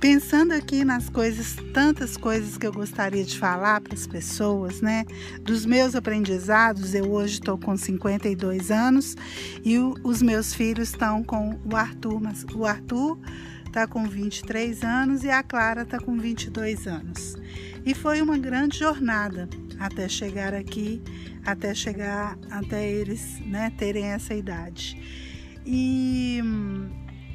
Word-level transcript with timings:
Pensando 0.00 0.52
aqui 0.52 0.84
nas 0.84 1.08
coisas, 1.08 1.56
tantas 1.72 2.18
coisas 2.18 2.58
que 2.58 2.66
eu 2.66 2.72
gostaria 2.72 3.24
de 3.24 3.38
falar 3.38 3.80
para 3.80 3.94
as 3.94 4.06
pessoas, 4.06 4.82
né? 4.82 5.06
Dos 5.40 5.64
meus 5.64 5.94
aprendizados, 5.94 6.94
eu 6.94 7.10
hoje 7.10 7.34
estou 7.34 7.56
com 7.56 7.74
52 7.76 8.70
anos 8.70 9.16
e 9.64 9.78
o, 9.78 9.94
os 10.04 10.20
meus 10.20 10.52
filhos 10.52 10.90
estão 10.90 11.24
com 11.24 11.58
o 11.64 11.74
Arthur, 11.74 12.20
mas 12.20 12.44
o 12.54 12.66
Arthur 12.66 13.18
está 13.66 13.86
com 13.86 14.06
23 14.06 14.82
anos 14.84 15.24
e 15.24 15.30
a 15.30 15.42
Clara 15.42 15.82
está 15.82 15.98
com 15.98 16.18
22 16.18 16.86
anos. 16.86 17.34
E 17.84 17.94
foi 17.94 18.20
uma 18.20 18.36
grande 18.36 18.78
jornada 18.78 19.48
até 19.78 20.08
chegar 20.10 20.52
aqui, 20.52 21.02
até 21.44 21.74
chegar 21.74 22.38
até 22.50 22.86
eles, 22.86 23.40
né, 23.46 23.72
terem 23.78 24.04
essa 24.04 24.34
idade. 24.34 25.00
E 25.64 26.42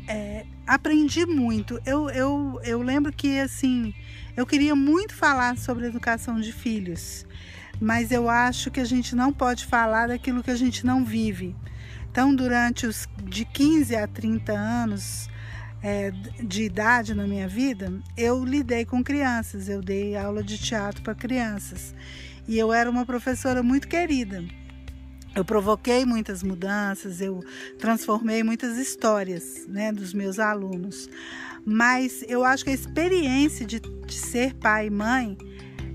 é, 0.08 0.46
aprendi 0.66 1.26
muito. 1.26 1.80
Eu, 1.86 2.10
eu, 2.10 2.60
eu 2.64 2.82
lembro 2.82 3.12
que 3.12 3.40
assim, 3.40 3.94
eu 4.36 4.46
queria 4.46 4.76
muito 4.76 5.14
falar 5.14 5.58
sobre 5.58 5.88
educação 5.88 6.40
de 6.40 6.52
filhos, 6.52 7.26
mas 7.80 8.12
eu 8.12 8.30
acho 8.30 8.72
que 8.72 8.80
a 8.80 8.86
gente 8.86 9.16
não 9.16 9.34
pode 9.34 9.66
falar 9.66 10.08
daquilo 10.08 10.44
que 10.44 10.52
a 10.52 10.56
gente 10.56 10.86
não 10.86 11.04
vive. 11.04 11.56
Então, 12.12 12.36
durante 12.36 12.86
os 12.86 13.08
de 13.24 13.46
15 13.46 13.96
a 13.96 14.06
30 14.08 14.52
anos 14.52 15.30
é, 15.82 16.12
de 16.12 16.64
idade 16.64 17.16
na 17.16 17.26
minha 17.26 17.48
vida, 17.48 17.92
eu 18.18 18.44
lidei 18.44 18.86
com 18.86 19.04
crianças, 19.04 19.70
eu 19.70 19.82
dei 19.82 20.16
aula 20.16 20.44
de 20.44 20.58
teatro 20.58 21.02
para 21.02 21.16
crianças 21.16 21.96
e 22.48 22.58
eu 22.58 22.74
era 22.74 22.90
uma 22.90 23.06
professora 23.06 23.64
muito 23.64 23.88
querida. 23.88 24.44
Eu 25.36 25.46
provoquei 25.46 26.06
muitas 26.06 26.44
mudanças, 26.44 27.22
eu 27.22 27.40
transformei 27.80 28.44
muitas 28.44 28.78
histórias 28.78 29.66
né, 29.68 29.92
dos 29.92 30.14
meus 30.14 30.40
alunos. 30.40 31.10
Mas 31.66 32.24
eu 32.28 32.44
acho 32.44 32.64
que 32.66 32.72
a 32.72 32.74
experiência 32.74 33.66
de, 33.66 33.80
de 33.80 34.16
ser 34.16 34.54
pai 34.56 34.88
e 34.88 34.90
mãe, 34.90 35.38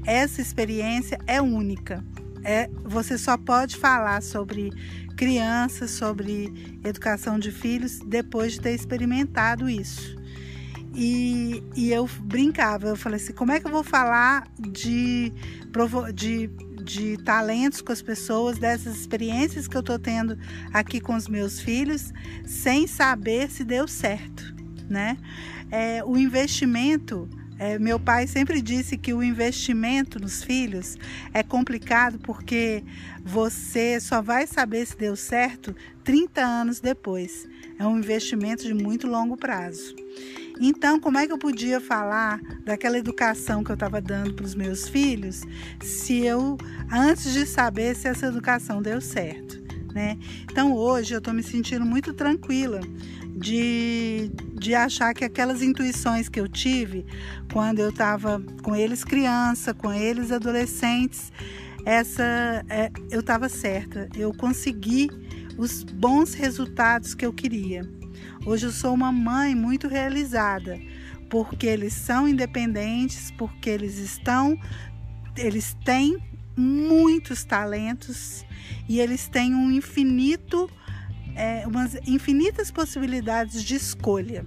essa 0.06 0.40
experiência 0.40 1.18
é 1.26 1.40
única. 1.42 2.02
É, 2.42 2.70
você 2.84 3.18
só 3.18 3.36
pode 3.36 3.76
falar 3.76 4.22
sobre 4.22 4.70
crianças, 5.16 5.90
sobre 5.90 6.78
educação 6.84 7.38
de 7.38 7.50
filhos, 7.50 7.98
depois 8.06 8.52
de 8.52 8.60
ter 8.60 8.74
experimentado 8.74 9.68
isso. 9.68 10.16
E, 10.94 11.62
e 11.74 11.92
eu 11.92 12.08
brincava, 12.22 12.86
eu 12.86 12.96
falei 12.96 13.16
assim: 13.16 13.32
como 13.32 13.52
é 13.52 13.60
que 13.60 13.66
eu 13.66 13.70
vou 13.70 13.82
falar 13.82 14.48
de, 14.58 15.30
de 16.14 16.48
de 16.86 17.16
talentos 17.18 17.80
com 17.80 17.92
as 17.92 18.00
pessoas, 18.00 18.58
dessas 18.58 18.96
experiências 18.96 19.66
que 19.66 19.76
eu 19.76 19.80
estou 19.80 19.98
tendo 19.98 20.38
aqui 20.72 21.00
com 21.00 21.14
os 21.14 21.26
meus 21.26 21.60
filhos, 21.60 22.12
sem 22.44 22.86
saber 22.86 23.50
se 23.50 23.64
deu 23.64 23.88
certo, 23.88 24.54
né? 24.88 25.18
É, 25.70 26.02
o 26.04 26.16
investimento 26.16 27.28
é, 27.58 27.78
meu 27.78 27.98
pai 27.98 28.26
sempre 28.26 28.60
disse 28.60 28.98
que 28.98 29.14
o 29.14 29.22
investimento 29.22 30.20
nos 30.20 30.42
filhos 30.42 30.96
é 31.32 31.42
complicado 31.42 32.18
porque 32.18 32.84
você 33.24 33.98
só 33.98 34.20
vai 34.20 34.46
saber 34.46 34.86
se 34.86 34.96
deu 34.96 35.16
certo 35.16 35.74
30 36.04 36.42
anos 36.42 36.80
depois. 36.80 37.48
É 37.78 37.86
um 37.86 37.98
investimento 37.98 38.62
de 38.62 38.74
muito 38.74 39.06
longo 39.06 39.38
prazo. 39.38 39.96
Então, 40.58 40.98
como 40.98 41.18
é 41.18 41.26
que 41.26 41.32
eu 41.32 41.38
podia 41.38 41.80
falar 41.80 42.40
daquela 42.64 42.98
educação 42.98 43.62
que 43.62 43.70
eu 43.70 43.74
estava 43.74 44.00
dando 44.00 44.34
para 44.34 44.44
os 44.44 44.54
meus 44.54 44.88
filhos 44.88 45.42
se 45.82 46.24
eu, 46.24 46.56
antes 46.90 47.32
de 47.32 47.44
saber 47.44 47.94
se 47.94 48.08
essa 48.08 48.26
educação 48.26 48.80
deu 48.80 49.00
certo? 49.00 49.64
Né? 49.92 50.18
Então, 50.50 50.74
hoje 50.74 51.14
eu 51.14 51.18
estou 51.18 51.32
me 51.32 51.42
sentindo 51.42 51.84
muito 51.84 52.12
tranquila 52.12 52.80
de, 53.36 54.30
de 54.54 54.74
achar 54.74 55.12
que 55.12 55.24
aquelas 55.24 55.62
intuições 55.62 56.28
que 56.28 56.40
eu 56.40 56.48
tive 56.48 57.04
quando 57.52 57.80
eu 57.80 57.90
estava 57.90 58.42
com 58.62 58.74
eles 58.74 59.04
criança, 59.04 59.74
com 59.74 59.92
eles 59.92 60.32
adolescentes, 60.32 61.30
essa 61.84 62.22
é, 62.68 62.90
eu 63.10 63.20
estava 63.20 63.48
certa. 63.48 64.08
Eu 64.16 64.32
consegui 64.34 65.08
os 65.56 65.82
bons 65.84 66.34
resultados 66.34 67.14
que 67.14 67.24
eu 67.24 67.32
queria. 67.32 67.88
Hoje 68.44 68.66
eu 68.66 68.72
sou 68.72 68.94
uma 68.94 69.10
mãe 69.10 69.54
muito 69.54 69.88
realizada, 69.88 70.78
porque 71.28 71.66
eles 71.66 71.92
são 71.92 72.28
independentes, 72.28 73.30
porque 73.32 73.70
eles 73.70 73.98
estão, 73.98 74.58
eles 75.36 75.76
têm 75.84 76.18
muitos 76.56 77.44
talentos 77.44 78.44
e 78.88 79.00
eles 79.00 79.28
têm 79.28 79.54
um 79.54 79.70
infinito, 79.70 80.70
é, 81.34 81.66
umas 81.66 81.94
infinitas 82.06 82.70
possibilidades 82.70 83.62
de 83.62 83.74
escolha. 83.74 84.44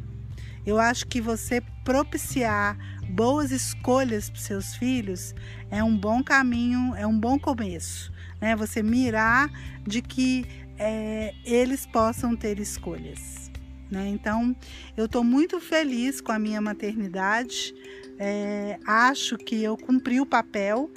Eu 0.66 0.80
acho 0.80 1.08
que 1.08 1.22
você 1.22 1.62
propiciar 1.84 2.78
boas 3.10 3.52
escolhas 3.52 4.30
para 4.30 4.40
seus 4.40 4.76
filhos 4.76 5.34
é 5.72 5.84
um 5.84 5.98
bom 5.98 6.24
caminho, 6.24 6.96
é 6.96 7.06
um 7.06 7.20
bom 7.20 7.40
começo, 7.40 8.12
né? 8.40 8.56
Você 8.56 8.84
mirar 8.84 9.50
de 9.86 10.02
que 10.02 10.46
é, 10.78 11.34
eles 11.44 11.86
possam 11.86 12.36
ter 12.36 12.60
escolhas. 12.60 13.50
Né? 13.90 14.10
Então, 14.10 14.56
eu 14.96 15.06
estou 15.06 15.24
muito 15.24 15.60
feliz 15.60 16.22
com 16.22 16.32
a 16.32 16.40
minha 16.40 16.62
maternidade. 16.62 17.74
É, 18.18 18.78
acho 18.86 19.38
que 19.38 19.64
eu 19.64 19.78
cumpri 19.78 20.20
o 20.20 20.26
papel 20.26 20.92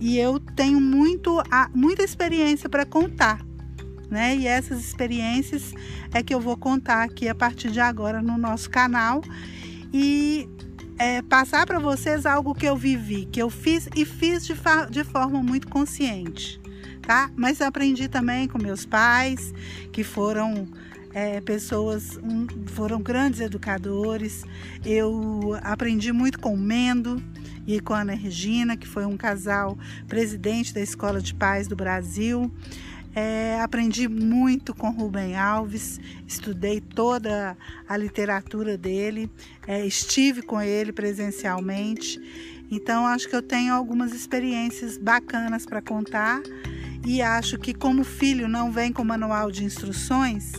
e 0.00 0.18
eu 0.18 0.40
tenho 0.40 0.80
muito, 0.80 1.42
muita 1.74 2.02
experiência 2.02 2.68
para 2.68 2.84
contar. 2.84 3.40
Né? 4.10 4.36
E 4.36 4.46
essas 4.46 4.80
experiências 4.80 5.72
é 6.12 6.22
que 6.22 6.34
eu 6.34 6.40
vou 6.40 6.56
contar 6.56 7.02
aqui 7.02 7.28
a 7.28 7.34
partir 7.34 7.70
de 7.70 7.80
agora 7.80 8.20
no 8.20 8.36
nosso 8.36 8.68
canal 8.68 9.22
e 9.92 10.48
é, 10.98 11.22
passar 11.22 11.66
para 11.66 11.78
vocês 11.78 12.26
algo 12.26 12.54
que 12.54 12.66
eu 12.66 12.76
vivi, 12.76 13.26
que 13.26 13.40
eu 13.40 13.48
fiz 13.48 13.88
e 13.96 14.04
fiz 14.04 14.46
de, 14.46 14.54
de 14.90 15.04
forma 15.04 15.42
muito 15.42 15.68
consciente 15.68 16.60
tá? 17.04 17.30
Mas 17.36 17.60
aprendi 17.60 18.08
também 18.08 18.48
com 18.48 18.58
meus 18.58 18.84
pais, 18.84 19.52
que 19.92 20.02
foram 20.02 20.66
é, 21.14 21.40
pessoas, 21.40 22.18
um, 22.18 22.46
foram 22.66 23.00
grandes 23.00 23.40
educadores. 23.40 24.44
Eu 24.84 25.56
aprendi 25.62 26.12
muito 26.12 26.40
com 26.40 26.52
o 26.52 26.58
Mendo 26.58 27.22
e 27.66 27.80
com 27.80 27.94
a 27.94 28.00
Ana 28.00 28.14
Regina, 28.14 28.76
que 28.76 28.86
foi 28.86 29.06
um 29.06 29.16
casal 29.16 29.78
presidente 30.08 30.74
da 30.74 30.80
Escola 30.80 31.20
de 31.20 31.32
Paz 31.32 31.68
do 31.68 31.76
Brasil. 31.76 32.52
É, 33.14 33.60
aprendi 33.60 34.08
muito 34.08 34.74
com 34.74 34.90
Rubem 34.90 35.36
Alves, 35.36 36.00
estudei 36.26 36.80
toda 36.80 37.56
a 37.88 37.96
literatura 37.96 38.76
dele, 38.76 39.30
é, 39.68 39.86
estive 39.86 40.42
com 40.42 40.60
ele 40.60 40.92
presencialmente. 40.92 42.20
Então, 42.68 43.06
acho 43.06 43.28
que 43.28 43.36
eu 43.36 43.42
tenho 43.42 43.72
algumas 43.72 44.12
experiências 44.12 44.98
bacanas 44.98 45.64
para 45.64 45.80
contar 45.80 46.42
e 47.04 47.20
acho 47.20 47.58
que 47.58 47.74
como 47.74 48.02
filho 48.02 48.48
não 48.48 48.72
vem 48.72 48.92
com 48.92 49.04
manual 49.04 49.50
de 49.50 49.64
instruções, 49.64 50.52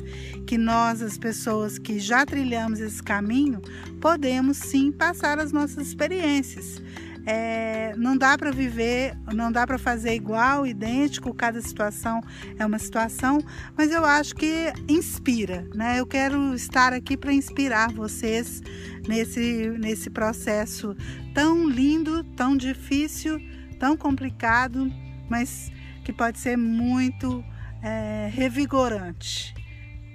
que 0.45 0.57
nós, 0.57 1.01
as 1.01 1.17
pessoas 1.17 1.79
que 1.79 1.99
já 1.99 2.25
trilhamos 2.25 2.79
esse 2.79 3.01
caminho, 3.01 3.61
podemos 3.99 4.57
sim 4.57 4.91
passar 4.91 5.39
as 5.39 5.51
nossas 5.51 5.87
experiências. 5.87 6.81
É, 7.27 7.95
não 7.97 8.15
dá 8.15 8.37
para 8.37 8.51
viver, 8.51 9.17
não 9.33 9.51
dá 9.51 9.65
para 9.65 9.79
fazer 9.79 10.13
igual, 10.13 10.67
idêntico, 10.67 11.33
cada 11.33 11.59
situação 11.59 12.21
é 12.59 12.63
uma 12.63 12.77
situação, 12.77 13.39
mas 13.75 13.91
eu 13.91 14.05
acho 14.05 14.35
que 14.35 14.71
inspira, 14.87 15.67
né? 15.73 15.99
Eu 15.99 16.05
quero 16.05 16.53
estar 16.53 16.93
aqui 16.93 17.17
para 17.17 17.33
inspirar 17.33 17.91
vocês 17.91 18.61
nesse, 19.07 19.69
nesse 19.79 20.11
processo 20.11 20.95
tão 21.33 21.67
lindo, 21.67 22.23
tão 22.35 22.55
difícil, 22.55 23.39
tão 23.79 23.97
complicado, 23.97 24.87
mas 25.27 25.71
que 26.05 26.13
pode 26.13 26.37
ser 26.37 26.55
muito 26.55 27.43
é, 27.81 28.29
revigorante, 28.31 29.53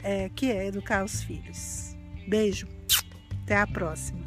é, 0.05 0.31
que 0.31 0.51
é 0.51 0.69
educar 0.69 1.05
os 1.05 1.23
filhos. 1.23 1.97
Beijo, 2.29 2.69
até 3.43 3.57
a 3.57 3.67
próxima. 3.67 4.21